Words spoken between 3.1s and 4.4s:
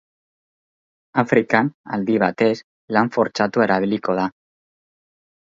fortzatua erabiliko da.